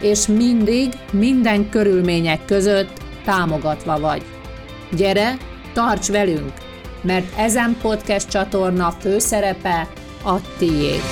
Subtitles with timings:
[0.00, 4.22] és mindig, minden körülmények között támogatva vagy.
[4.96, 5.36] Gyere,
[5.72, 6.52] tarts velünk,
[7.02, 9.88] mert ezen podcast csatorna főszerepe
[10.24, 11.02] a tiéd.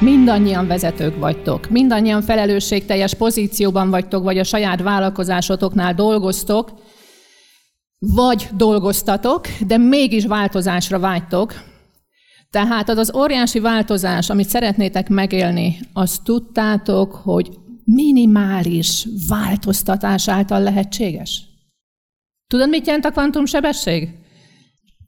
[0.00, 6.72] Mindannyian vezetők vagytok, mindannyian felelősségteljes pozícióban vagytok, vagy a saját vállalkozásotoknál dolgoztok,
[7.98, 11.54] vagy dolgoztatok, de mégis változásra vágytok,
[12.56, 21.42] tehát az az óriási változás, amit szeretnétek megélni, azt tudtátok, hogy minimális változtatás által lehetséges?
[22.46, 24.08] Tudod, mit jelent a kvantumsebesség?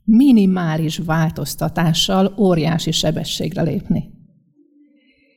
[0.05, 4.10] Minimális változtatással óriási sebességre lépni.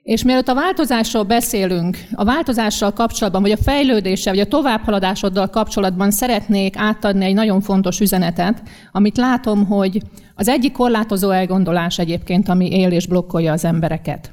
[0.03, 6.11] És mielőtt a változásról beszélünk, a változással kapcsolatban, vagy a fejlődéssel, vagy a továbbhaladásoddal kapcsolatban
[6.11, 10.01] szeretnék átadni egy nagyon fontos üzenetet, amit látom, hogy
[10.35, 14.31] az egyik korlátozó elgondolás egyébként, ami él és blokkolja az embereket.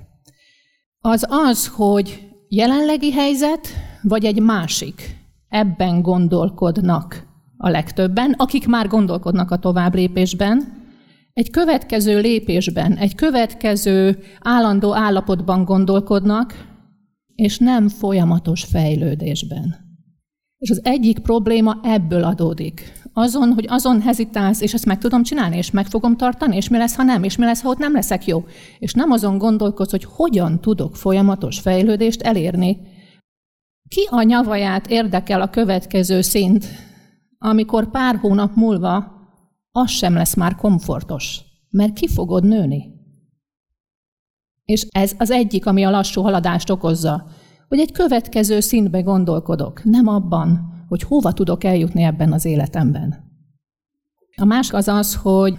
[1.00, 3.68] Az az, hogy jelenlegi helyzet,
[4.02, 5.16] vagy egy másik.
[5.48, 10.77] Ebben gondolkodnak a legtöbben, akik már gondolkodnak a továbblépésben,
[11.38, 16.66] egy következő lépésben, egy következő állandó állapotban gondolkodnak,
[17.34, 19.76] és nem folyamatos fejlődésben.
[20.58, 22.92] És az egyik probléma ebből adódik.
[23.12, 26.76] Azon, hogy azon hezitálsz, és ezt meg tudom csinálni, és meg fogom tartani, és mi
[26.76, 28.44] lesz, ha nem, és mi lesz, ha ott nem leszek jó.
[28.78, 32.78] És nem azon gondolkodsz, hogy hogyan tudok folyamatos fejlődést elérni.
[33.88, 36.66] Ki a nyavaját érdekel a következő szint,
[37.38, 39.17] amikor pár hónap múlva
[39.78, 41.40] az sem lesz már komfortos,
[41.70, 42.96] mert ki fogod nőni.
[44.64, 47.26] És ez az egyik, ami a lassú haladást okozza,
[47.68, 53.26] hogy egy következő szintbe gondolkodok, nem abban, hogy hova tudok eljutni ebben az életemben.
[54.36, 55.58] A másik az az, hogy,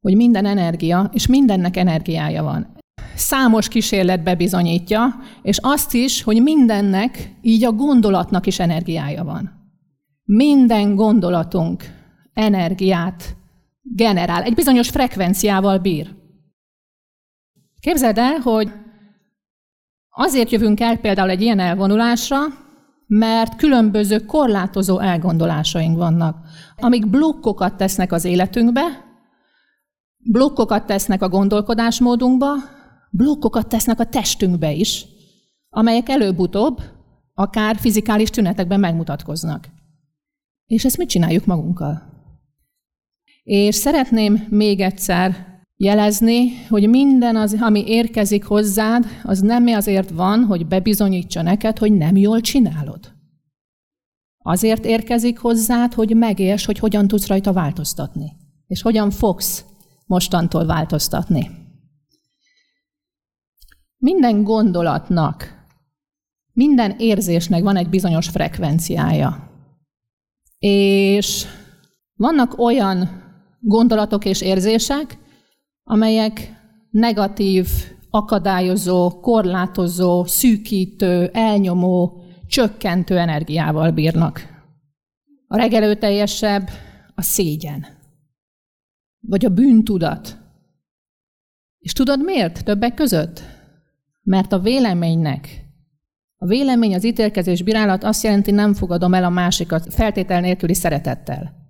[0.00, 2.74] hogy minden energia, és mindennek energiája van.
[3.14, 9.50] Számos kísérlet bebizonyítja, és azt is, hogy mindennek, így a gondolatnak is energiája van.
[10.24, 11.84] Minden gondolatunk
[12.36, 13.36] energiát
[13.82, 16.14] generál, egy bizonyos frekvenciával bír.
[17.80, 18.72] Képzeld el, hogy
[20.08, 22.38] azért jövünk el például egy ilyen elvonulásra,
[23.06, 26.36] mert különböző korlátozó elgondolásaink vannak,
[26.76, 28.82] amik blokkokat tesznek az életünkbe,
[30.16, 32.54] blokkokat tesznek a gondolkodásmódunkba,
[33.10, 35.06] blokkokat tesznek a testünkbe is,
[35.68, 36.80] amelyek előbb-utóbb
[37.34, 39.68] akár fizikális tünetekben megmutatkoznak.
[40.66, 42.15] És ezt mit csináljuk magunkkal?
[43.46, 45.46] És szeretném még egyszer
[45.76, 51.92] jelezni, hogy minden, az, ami érkezik hozzád, az nem azért van, hogy bebizonyítsa neked, hogy
[51.92, 53.12] nem jól csinálod.
[54.38, 58.32] Azért érkezik hozzád, hogy megérts, hogy hogyan tudsz rajta változtatni,
[58.66, 59.64] és hogyan fogsz
[60.06, 61.50] mostantól változtatni.
[63.96, 65.66] Minden gondolatnak,
[66.52, 69.50] minden érzésnek van egy bizonyos frekvenciája.
[70.58, 71.44] És
[72.16, 73.24] vannak olyan
[73.66, 75.18] gondolatok és érzések,
[75.84, 76.52] amelyek
[76.90, 77.68] negatív,
[78.10, 84.40] akadályozó, korlátozó, szűkítő, elnyomó, csökkentő energiával bírnak.
[85.46, 86.68] A legelőteljesebb
[87.14, 87.86] a szégyen,
[89.20, 90.36] vagy a bűntudat.
[91.78, 93.42] És tudod miért többek között?
[94.22, 95.64] Mert a véleménynek,
[96.36, 101.65] a vélemény, az ítélkezés, bírálat azt jelenti, nem fogadom el a másikat feltétel nélküli szeretettel.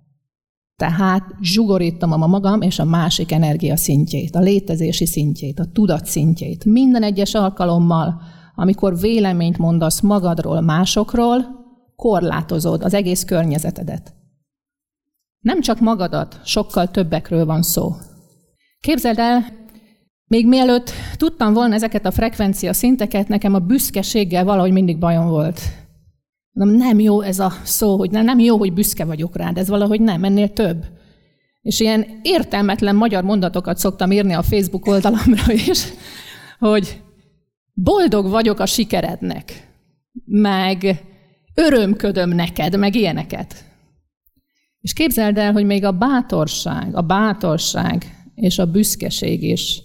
[0.77, 6.65] Tehát zsugorítom a magam és a másik energia szintjét, a létezési szintjét, a tudat szintjét.
[6.65, 8.21] Minden egyes alkalommal,
[8.55, 11.45] amikor véleményt mondasz magadról, másokról,
[11.95, 14.13] korlátozod az egész környezetedet.
[15.39, 17.91] Nem csak magadat, sokkal többekről van szó.
[18.79, 19.45] Képzeld el,
[20.27, 25.61] még mielőtt tudtam volna ezeket a frekvencia szinteket, nekem a büszkeséggel valahogy mindig bajom volt.
[26.57, 30.01] Mondom, nem jó ez a szó, hogy nem, jó, hogy büszke vagyok rád, ez valahogy
[30.01, 30.85] nem, ennél több.
[31.61, 35.83] És ilyen értelmetlen magyar mondatokat szoktam írni a Facebook oldalamra is,
[36.59, 37.01] hogy
[37.73, 39.71] boldog vagyok a sikerednek,
[40.25, 41.03] meg
[41.53, 43.65] örömködöm neked, meg ilyeneket.
[44.79, 48.05] És képzeld el, hogy még a bátorság, a bátorság
[48.35, 49.81] és a büszkeség is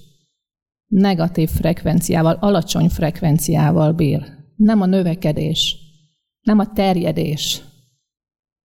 [0.87, 4.23] negatív frekvenciával, alacsony frekvenciával bír.
[4.57, 5.82] nem a növekedés,
[6.43, 7.63] nem a terjedés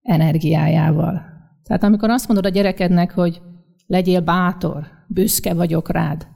[0.03, 1.23] energiájával.
[1.63, 3.43] Tehát amikor azt mondod a gyerekednek, hogy
[3.87, 6.27] legyél bátor, büszke vagyok rád,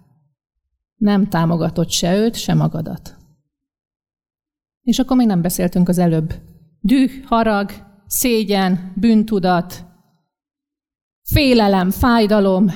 [0.95, 3.17] nem támogatod se őt, se magadat.
[4.81, 6.35] És akkor még nem beszéltünk az előbb.
[6.81, 7.71] Düh, harag,
[8.07, 9.85] szégyen, bűntudat,
[11.23, 12.67] félelem, fájdalom,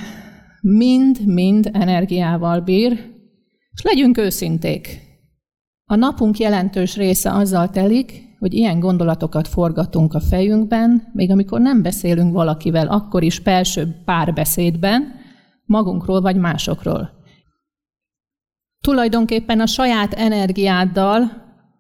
[0.61, 2.93] mind-mind energiával bír,
[3.73, 5.01] és legyünk őszinték.
[5.85, 11.83] A napunk jelentős része azzal telik, hogy ilyen gondolatokat forgatunk a fejünkben, még amikor nem
[11.83, 15.13] beszélünk valakivel, akkor is belső párbeszédben,
[15.65, 17.11] magunkról vagy másokról.
[18.81, 21.31] Tulajdonképpen a saját energiáddal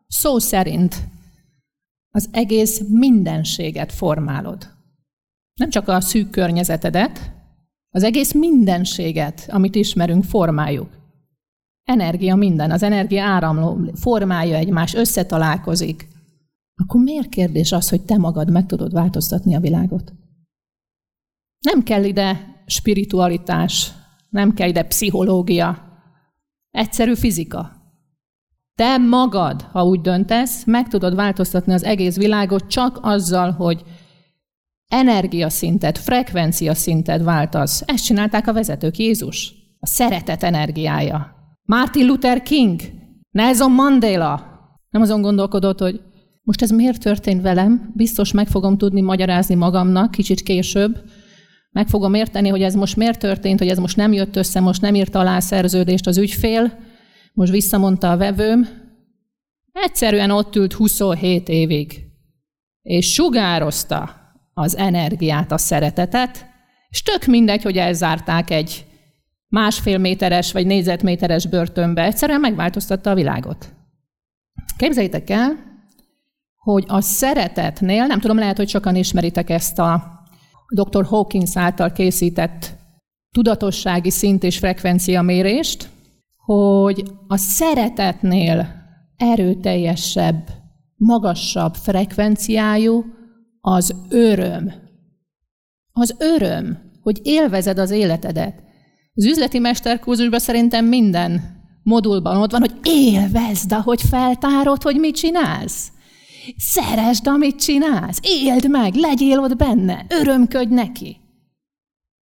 [0.06, 1.08] szó szerint
[2.10, 4.68] az egész mindenséget formálod.
[5.54, 7.32] Nem csak a szűk környezetedet,
[7.90, 10.88] az egész mindenséget, amit ismerünk, formáljuk.
[11.82, 16.12] Energia minden, az energia áramló, formája egymás, összetalálkozik.
[16.74, 20.12] Akkor miért kérdés az, hogy te magad meg tudod változtatni a világot?
[21.60, 23.92] Nem kell ide spiritualitás,
[24.28, 25.92] nem kell ide pszichológia,
[26.70, 27.82] egyszerű fizika.
[28.74, 33.82] Te magad, ha úgy döntesz, meg tudod változtatni az egész világot csak azzal, hogy
[34.86, 37.82] energiaszintet, frekvenciaszintet váltasz.
[37.86, 39.54] Ezt csinálták a vezetők, Jézus.
[39.80, 41.34] A szeretet energiája.
[41.62, 42.80] Martin Luther King,
[43.30, 44.46] Nelson Mandela.
[44.90, 46.00] Nem azon gondolkodott, hogy
[46.44, 51.02] most ez miért történt velem, biztos meg fogom tudni magyarázni magamnak kicsit később,
[51.70, 54.80] meg fogom érteni, hogy ez most miért történt, hogy ez most nem jött össze, most
[54.80, 56.78] nem írt alá szerződést az ügyfél,
[57.32, 58.68] most visszamondta a vevőm.
[59.72, 62.04] Egyszerűen ott ült 27 évig,
[62.82, 64.10] és sugározta
[64.54, 66.46] az energiát, a szeretetet,
[66.88, 68.84] és tök mindegy, hogy elzárták egy
[69.48, 73.72] másfél méteres vagy négyzetméteres börtönbe, egyszerűen megváltoztatta a világot.
[74.76, 75.73] Képzeljétek el,
[76.64, 80.22] hogy a szeretetnél, nem tudom, lehet, hogy sokan ismeritek ezt a
[80.74, 81.04] dr.
[81.04, 82.76] Hawkins által készített
[83.30, 85.88] tudatossági szint és frekvencia mérést,
[86.36, 88.68] hogy a szeretetnél
[89.16, 90.48] erőteljesebb,
[90.96, 93.04] magasabb frekvenciájú
[93.60, 94.72] az öröm.
[95.92, 98.62] Az öröm, hogy élvezed az életedet.
[99.14, 105.92] Az üzleti mesterkurzusban szerintem minden modulban ott van, hogy élvezd, ahogy feltárod, hogy mit csinálsz.
[106.56, 108.20] Szeresd, amit csinálsz.
[108.22, 110.06] Éld meg, legyél ott benne.
[110.08, 111.16] Örömködj neki.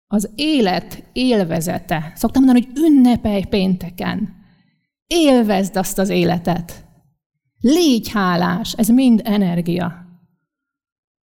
[0.07, 2.13] Az élet élvezete.
[2.15, 4.35] Szoktam mondani, hogy ünnepelj pénteken.
[5.07, 6.85] Élvezd azt az életet.
[7.61, 10.03] Légy hálás, ez mind energia.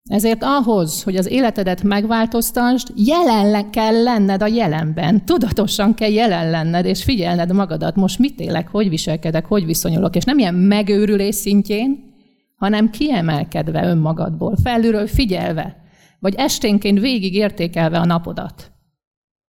[0.09, 5.25] Ezért ahhoz, hogy az életedet megváltoztasd, jelen kell lenned a jelenben.
[5.25, 7.95] Tudatosan kell jelen lenned, és figyelned magadat.
[7.95, 10.15] Most mit élek, hogy viselkedek, hogy viszonyulok.
[10.15, 12.14] És nem ilyen megőrülés szintjén,
[12.55, 15.75] hanem kiemelkedve önmagadból, felülről figyelve,
[16.19, 18.71] vagy esténként végig értékelve a napodat.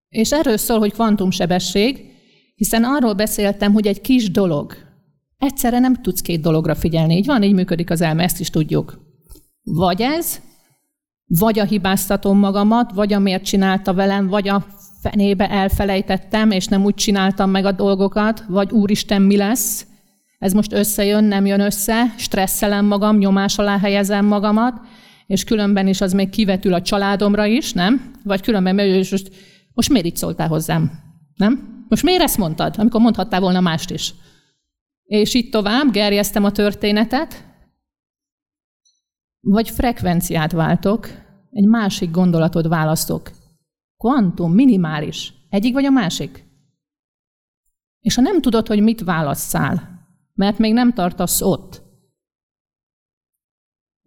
[0.09, 2.05] És erről szól, hogy kvantumsebesség,
[2.55, 4.73] hiszen arról beszéltem, hogy egy kis dolog.
[5.37, 7.15] Egyszerre nem tudsz két dologra figyelni.
[7.15, 8.99] Így van, így működik az elme, ezt is tudjuk.
[9.63, 10.41] Vagy ez,
[11.27, 14.65] vagy a hibáztatom magamat, vagy a miért csinálta velem, vagy a
[15.01, 19.85] fenébe elfelejtettem, és nem úgy csináltam meg a dolgokat, vagy úristen, mi lesz,
[20.37, 24.79] ez most összejön, nem jön össze, stresszelem magam, nyomás alá helyezem magamat,
[25.27, 28.11] és különben is az még kivetül a családomra is, nem?
[28.23, 29.31] Vagy különben, és most,
[29.73, 30.91] most miért így szóltál hozzám?
[31.35, 31.85] Nem?
[31.89, 34.13] Most miért ezt mondtad, amikor mondhattál volna mást is?
[35.03, 37.45] És itt tovább gerjeztem a történetet,
[39.39, 41.07] vagy frekvenciát váltok,
[41.51, 43.31] egy másik gondolatot választok.
[43.97, 45.33] Kvantum, minimális.
[45.49, 46.45] Egyik vagy a másik.
[47.99, 49.96] És ha nem tudod, hogy mit válasszál,
[50.37, 51.85] mert még nem tartasz ott,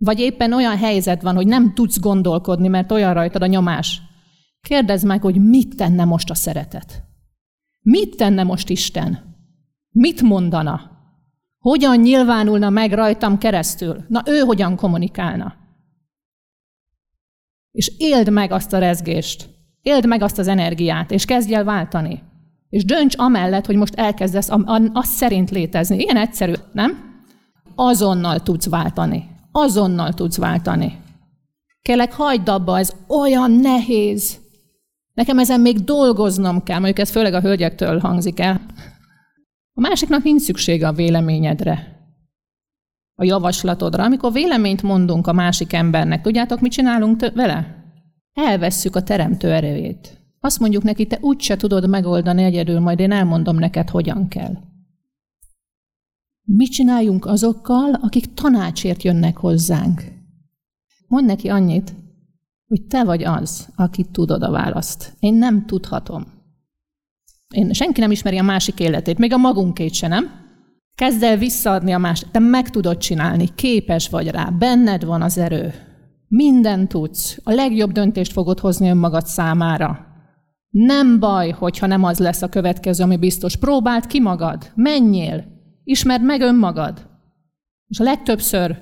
[0.01, 4.03] vagy éppen olyan helyzet van, hogy nem tudsz gondolkodni, mert olyan rajtad a nyomás,
[4.61, 7.05] kérdezd meg, hogy mit tenne most a szeretet.
[7.81, 9.37] Mit tenne most Isten?
[9.91, 10.91] Mit mondana?
[11.59, 14.05] Hogyan nyilvánulna meg rajtam keresztül?
[14.09, 15.55] Na ő hogyan kommunikálna?
[17.71, 19.49] És éld meg azt a rezgést,
[19.83, 22.23] éld meg azt az energiát, és kezdj el váltani.
[22.71, 24.49] És dönts amellett, hogy most elkezdesz
[24.93, 25.99] azt szerint létezni.
[25.99, 27.23] Ilyen egyszerű, nem?
[27.75, 29.29] Azonnal tudsz váltani.
[29.53, 30.99] Azonnal tudsz váltani.
[31.83, 34.39] Kérlek, hagyd abba, ez olyan nehéz.
[35.15, 38.61] Nekem ezen még dolgoznom kell, mondjuk ez főleg a hölgyektől hangzik el.
[39.75, 42.01] A másiknak nincs szüksége a véleményedre,
[43.15, 44.05] a javaslatodra.
[44.05, 47.85] Amikor véleményt mondunk a másik embernek, tudjátok, mit csinálunk vele?
[48.33, 50.20] Elvesszük a teremtő erőjét.
[50.41, 54.57] Azt mondjuk neki, te úgyse tudod megoldani egyedül, majd én elmondom neked, hogyan kell.
[56.43, 60.03] Mit csináljunk azokkal, akik tanácsért jönnek hozzánk?
[61.07, 61.95] Mondd neki annyit,
[62.67, 65.17] hogy te vagy az, aki tudod a választ.
[65.19, 66.27] Én nem tudhatom.
[67.55, 70.31] Én, senki nem ismeri a másik életét, még a magunkét se, nem?
[70.95, 72.25] Kezd el visszaadni a más.
[72.31, 75.75] Te meg tudod csinálni, képes vagy rá, benned van az erő.
[76.29, 77.39] Minden tudsz.
[77.45, 80.10] A legjobb döntést fogod hozni önmagad számára.
[80.71, 83.57] Nem baj, hogyha nem az lesz a következő, ami biztos.
[83.57, 84.71] Próbáld ki magad.
[84.75, 85.45] Menjél.
[85.85, 87.09] Ismerd meg önmagad.
[87.87, 88.77] És a legtöbbször,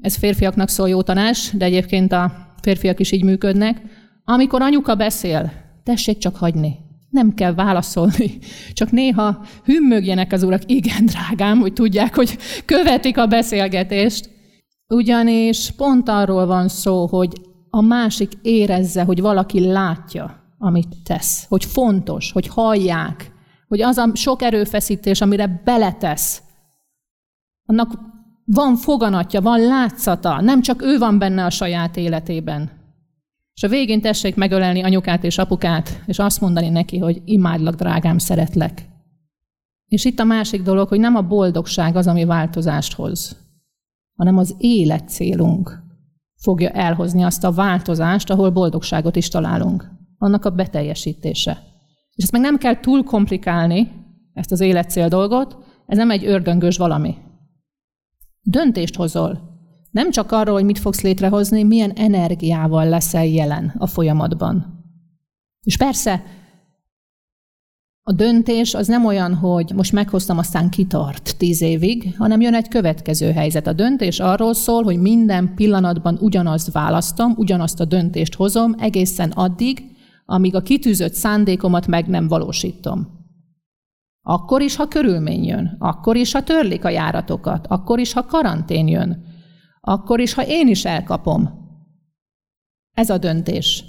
[0.00, 3.82] ez férfiaknak szól jó tanács, de egyébként a férfiak is így működnek,
[4.24, 5.52] amikor anyuka beszél,
[5.82, 6.76] tessék csak hagyni.
[7.10, 8.38] Nem kell válaszolni,
[8.72, 14.30] csak néha hümmögjenek az urak, igen, drágám, hogy tudják, hogy követik a beszélgetést.
[14.88, 17.32] Ugyanis pont arról van szó, hogy
[17.70, 23.32] a másik érezze, hogy valaki látja, amit tesz, hogy fontos, hogy hallják,
[23.68, 26.42] hogy az a sok erőfeszítés, amire beletesz,
[27.66, 27.98] annak
[28.44, 32.70] van foganatja, van látszata, nem csak ő van benne a saját életében.
[33.54, 38.18] És a végén tessék megölelni anyukát és apukát, és azt mondani neki, hogy imádlak, drágám,
[38.18, 38.88] szeretlek.
[39.86, 43.36] És itt a másik dolog, hogy nem a boldogság az, ami változást hoz,
[44.16, 45.82] hanem az életcélunk
[46.36, 49.99] fogja elhozni azt a változást, ahol boldogságot is találunk.
[50.22, 51.62] Annak a beteljesítése.
[52.14, 53.92] És ezt meg nem kell túl komplikálni,
[54.32, 57.14] ezt az életcél dolgot, ez nem egy ördöngös valami.
[58.40, 59.40] Döntést hozol.
[59.90, 64.84] Nem csak arról, hogy mit fogsz létrehozni, milyen energiával leszel jelen a folyamatban.
[65.62, 66.22] És persze,
[68.02, 72.68] a döntés az nem olyan, hogy most meghoztam, aztán kitart tíz évig, hanem jön egy
[72.68, 73.66] következő helyzet.
[73.66, 79.90] A döntés arról szól, hogy minden pillanatban ugyanazt választom, ugyanazt a döntést hozom, egészen addig,
[80.30, 83.18] amíg a kitűzött szándékomat meg nem valósítom.
[84.22, 88.88] Akkor is, ha körülmény jön, akkor is, ha törlik a járatokat, akkor is, ha karantén
[88.88, 89.24] jön,
[89.80, 91.50] akkor is, ha én is elkapom.
[92.96, 93.84] Ez a döntés.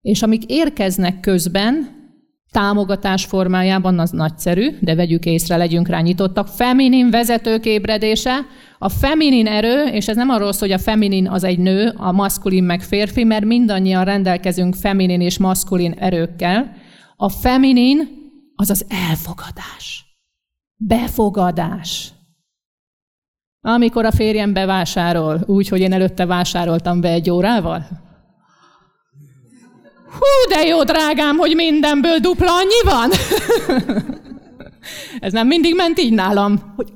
[0.00, 1.99] És amik érkeznek közben,
[2.50, 6.48] támogatás formájában az nagyszerű, de vegyük észre, legyünk rá nyitottak.
[6.48, 8.38] Feminin vezetők ébredése,
[8.78, 12.12] a feminin erő, és ez nem arról szól, hogy a feminin az egy nő, a
[12.12, 16.72] maszkulin meg férfi, mert mindannyian rendelkezünk feminin és maszkulin erőkkel.
[17.16, 18.08] A feminin
[18.54, 20.04] az az elfogadás.
[20.76, 22.12] Befogadás.
[23.60, 28.09] Amikor a férjem bevásárol, úgy, hogy én előtte vásároltam be egy órával.
[30.18, 33.10] Hú, de jó, drágám, hogy mindenből dupla annyi van.
[35.20, 36.92] Ez nem mindig ment így nálam, hogy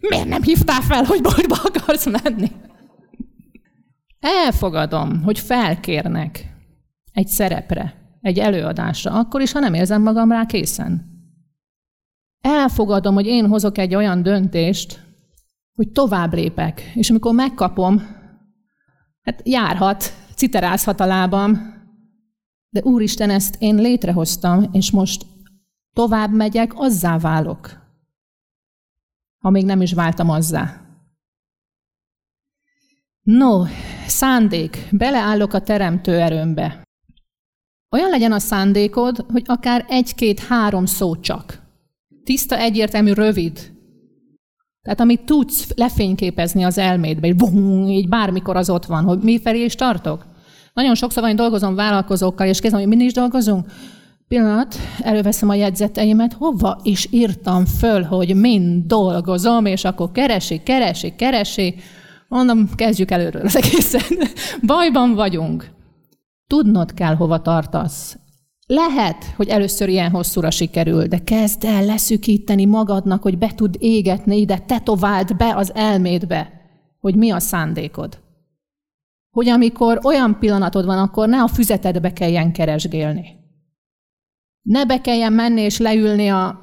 [0.00, 2.50] miért nem hívtál fel, hogy boltba akarsz menni?
[4.20, 6.46] Elfogadom, hogy felkérnek
[7.12, 11.10] egy szerepre egy előadásra, akkor is, ha nem érzem magam rá készen.
[12.40, 15.00] Elfogadom, hogy én hozok egy olyan döntést,
[15.74, 18.02] hogy tovább lépek, és amikor megkapom,
[19.22, 21.81] hát járhat, citerázhat a lábam,
[22.72, 25.26] de Úristen, ezt én létrehoztam, és most
[25.92, 27.80] tovább megyek, azzá válok,
[29.38, 30.80] ha még nem is váltam azzá.
[33.22, 33.64] No,
[34.06, 36.82] szándék, beleállok a teremtő erőmbe.
[37.90, 41.62] Olyan legyen a szándékod, hogy akár egy-két-három szó csak.
[42.24, 43.72] Tiszta, egyértelmű, rövid.
[44.82, 49.40] Tehát amit tudsz lefényképezni az elmédbe, és bum, így bármikor az ott van, hogy mi
[49.40, 50.31] felé is tartok.
[50.72, 53.66] Nagyon sokszor van, dolgozom vállalkozókkal, és kezdem, hogy mi is dolgozunk.
[54.28, 61.14] Pillanat, előveszem a jegyzeteimet, hova is írtam föl, hogy mind dolgozom, és akkor keresi, keresi,
[61.16, 61.74] keresi.
[62.28, 64.28] Mondom, kezdjük előről az egészen.
[64.66, 65.70] Bajban vagyunk.
[66.46, 68.16] Tudnod kell, hova tartasz.
[68.66, 74.40] Lehet, hogy először ilyen hosszúra sikerül, de kezd el leszűkíteni magadnak, hogy be tud égetni
[74.40, 76.50] ide, tetováld be az elmédbe,
[77.00, 78.21] hogy mi a szándékod.
[79.36, 83.40] Hogy amikor olyan pillanatod van, akkor ne a füzetedbe kelljen keresgélni.
[84.62, 86.60] Ne be kelljen menni és leülni a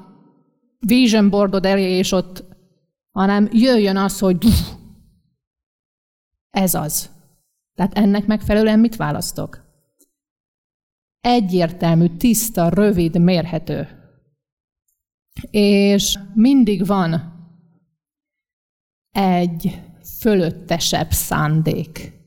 [0.78, 2.44] vision boardod elé, és ott,
[3.10, 4.46] hanem jöjjön az, hogy
[6.50, 7.10] ez az.
[7.74, 9.68] Tehát ennek megfelelően mit választok?
[11.20, 13.88] egyértelmű, tiszta, rövid, mérhető.
[15.50, 17.32] És mindig van
[19.10, 19.82] egy
[20.18, 22.18] fölöttesebb szándék.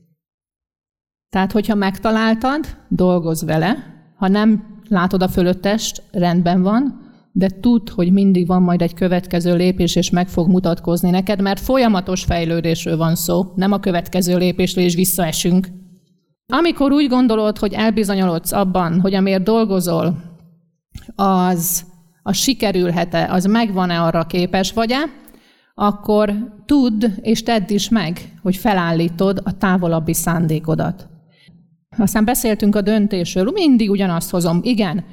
[1.34, 3.76] Tehát, hogyha megtaláltad, dolgozz vele,
[4.16, 7.00] ha nem látod a fölöttest, rendben van,
[7.32, 11.60] de tudd, hogy mindig van majd egy következő lépés, és meg fog mutatkozni neked, mert
[11.60, 15.68] folyamatos fejlődésről van szó, nem a következő lépésről, és visszaesünk.
[16.46, 20.16] Amikor úgy gondolod, hogy elbizonyolodsz abban, hogy amiért dolgozol,
[21.14, 21.84] az
[22.22, 24.98] az sikerülhet-e, az megvan-e arra képes vagy-e,
[25.74, 26.34] akkor
[26.66, 31.12] tudd és tedd is meg, hogy felállítod a távolabbi szándékodat.
[31.98, 34.60] Aztán beszéltünk a döntésről, mindig ugyanazt hozom.
[34.62, 35.04] Igen,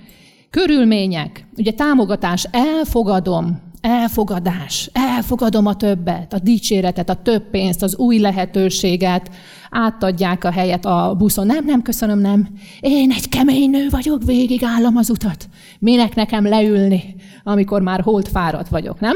[0.49, 8.19] körülmények, ugye támogatás, elfogadom, elfogadás, elfogadom a többet, a dicséretet, a több pénzt, az új
[8.19, 9.29] lehetőséget,
[9.69, 11.45] átadják a helyet a buszon.
[11.45, 12.47] Nem, nem, köszönöm, nem.
[12.79, 15.49] Én egy kemény nő vagyok, végigállom az utat.
[15.79, 19.15] Minek nekem leülni, amikor már holt fáradt vagyok, nem?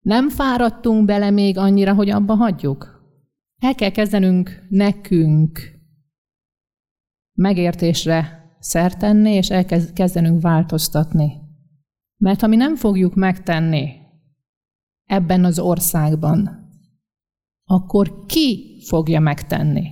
[0.00, 3.00] Nem fáradtunk bele még annyira, hogy abba hagyjuk?
[3.58, 5.60] El kell kezdenünk nekünk
[7.42, 11.40] megértésre szert tenni, és elkezdenünk változtatni.
[12.16, 13.90] Mert ha mi nem fogjuk megtenni
[15.04, 16.68] ebben az országban,
[17.64, 19.88] akkor ki fogja megtenni?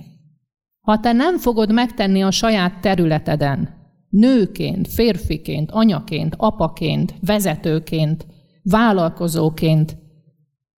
[0.79, 3.69] Ha te nem fogod megtenni a saját területeden,
[4.09, 8.25] nőként, férfiként, anyaként, apaként, vezetőként,
[8.63, 9.97] vállalkozóként,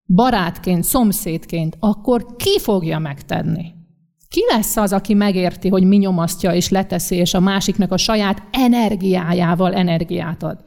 [0.06, 3.72] barátként, szomszédként, akkor ki fogja megtenni?
[4.34, 8.44] Ki lesz az, aki megérti, hogy mi nyomasztja és leteszi, és a másiknak a saját
[8.52, 10.64] energiájával energiát ad?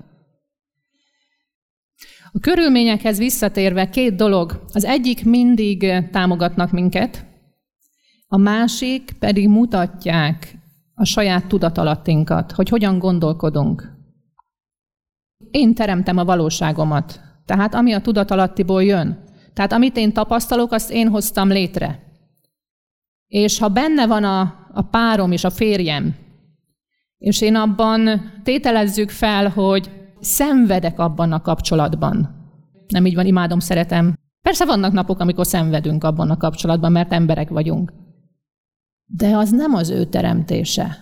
[2.33, 4.65] A körülményekhez visszatérve két dolog.
[4.73, 7.27] Az egyik mindig támogatnak minket,
[8.27, 10.59] a másik pedig mutatják
[10.95, 13.93] a saját tudatalattinkat, hogy hogyan gondolkodunk.
[15.51, 17.21] Én teremtem a valóságomat.
[17.45, 19.25] Tehát ami a tudatalattiból jön.
[19.55, 22.05] Tehát amit én tapasztalok, azt én hoztam létre.
[23.27, 24.41] És ha benne van a,
[24.73, 26.15] a párom és a férjem,
[27.19, 29.91] és én abban tételezzük fel, hogy
[30.21, 32.35] szenvedek abban a kapcsolatban.
[32.89, 34.15] Nem így van, imádom, szeretem.
[34.43, 37.93] Persze vannak napok, amikor szenvedünk abban a kapcsolatban, mert emberek vagyunk.
[39.05, 40.97] De az nem az ő teremtése.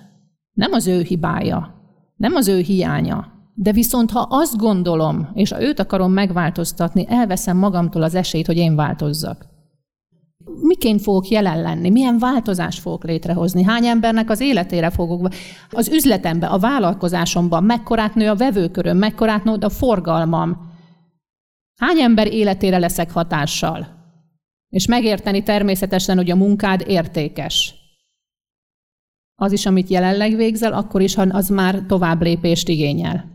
[0.52, 1.74] Nem az ő hibája.
[2.16, 3.32] Nem az ő hiánya.
[3.54, 8.74] De viszont, ha azt gondolom, és őt akarom megváltoztatni, elveszem magamtól az esélyt, hogy én
[8.74, 9.46] változzak.
[10.44, 11.90] Miként fogok jelen lenni?
[11.90, 13.62] Milyen változást fogok létrehozni?
[13.62, 15.28] Hány embernek az életére fogok?
[15.70, 20.72] Az üzletemben, a vállalkozásomban mekkorát nő a vevőköröm, mekkorát nő a forgalmam?
[21.80, 23.86] Hány ember életére leszek hatással?
[24.68, 27.74] És megérteni természetesen, hogy a munkád értékes.
[29.34, 33.32] Az is, amit jelenleg végzel, akkor is, ha az már tovább lépést igényel.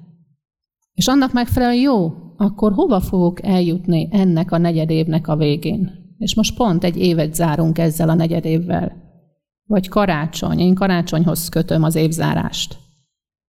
[0.93, 5.98] És annak megfelelően jó, akkor hova fogok eljutni ennek a negyedévnek a végén?
[6.19, 9.07] És most pont egy évet zárunk ezzel a negyedévvel.
[9.65, 10.59] Vagy karácsony.
[10.59, 12.77] Én karácsonyhoz kötöm az évzárást.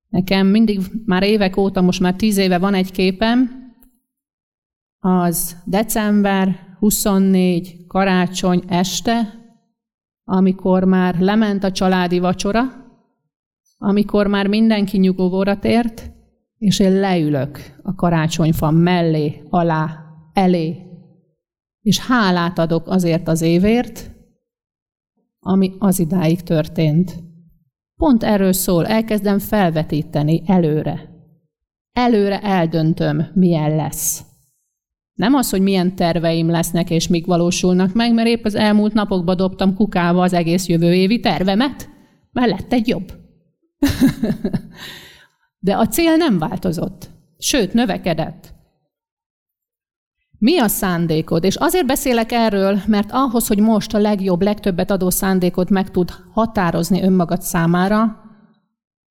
[0.08, 3.58] Nekem mindig már évek óta, most már tíz éve van egy képem,
[4.98, 9.34] az december 24 karácsony este,
[10.24, 12.62] amikor már lement a családi vacsora,
[13.78, 16.10] amikor már mindenki nyugovóra tért,
[16.58, 19.98] és én leülök a karácsonyfa mellé, alá,
[20.32, 20.89] elé,
[21.82, 24.10] és hálát adok azért az évért,
[25.40, 27.22] ami az idáig történt.
[27.96, 31.08] Pont erről szól, elkezdem felvetíteni előre.
[31.92, 34.24] Előre eldöntöm, milyen lesz.
[35.14, 39.36] Nem az, hogy milyen terveim lesznek és mik valósulnak meg, mert épp az elmúlt napokban
[39.36, 41.88] dobtam kukába az egész jövő évi tervemet,
[42.32, 43.12] mert lett egy jobb.
[45.58, 48.54] De a cél nem változott, sőt, növekedett.
[50.40, 51.44] Mi a szándékod?
[51.44, 56.10] És azért beszélek erről, mert ahhoz, hogy most a legjobb, legtöbbet adó szándékot meg tud
[56.32, 58.20] határozni önmagad számára,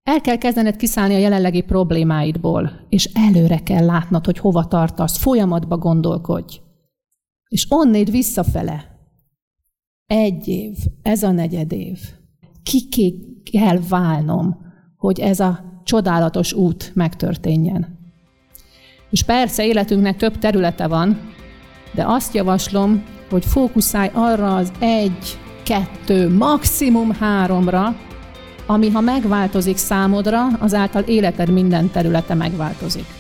[0.04, 5.78] el kell kezdened kiszállni a jelenlegi problémáidból, és előre kell látnod, hogy hova tartasz, folyamatba
[5.78, 6.60] gondolkodj.
[7.48, 9.00] És onnéd visszafele.
[10.06, 12.00] Egy év, ez a negyed év.
[12.64, 13.20] Kiké
[13.52, 14.58] kell válnom,
[14.98, 17.99] hogy ez a csodálatos út megtörténjen.
[19.12, 21.20] És persze életünknek több területe van,
[21.92, 27.96] de azt javaslom, hogy fókuszálj arra az egy, kettő, maximum háromra,
[28.66, 33.19] ami ha megváltozik számodra, azáltal életed minden területe megváltozik.